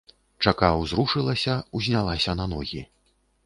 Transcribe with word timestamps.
Чака 0.45 0.69
ўзрушылася, 0.77 1.59
узнялася 1.81 2.39
на 2.43 2.51
ногі. 2.55 2.87